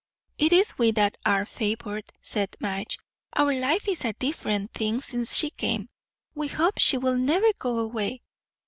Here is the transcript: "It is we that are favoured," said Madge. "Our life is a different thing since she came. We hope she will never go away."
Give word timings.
"It 0.39 0.51
is 0.51 0.79
we 0.79 0.89
that 0.93 1.15
are 1.27 1.45
favoured," 1.45 2.11
said 2.23 2.55
Madge. 2.59 2.97
"Our 3.35 3.53
life 3.53 3.87
is 3.87 4.03
a 4.03 4.13
different 4.13 4.73
thing 4.73 4.99
since 4.99 5.35
she 5.35 5.51
came. 5.51 5.89
We 6.33 6.47
hope 6.47 6.79
she 6.79 6.97
will 6.97 7.17
never 7.19 7.51
go 7.59 7.77
away." 7.77 8.23